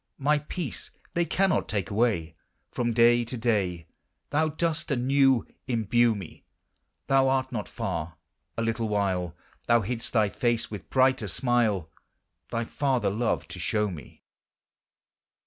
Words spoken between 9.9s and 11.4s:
thy face, with brighter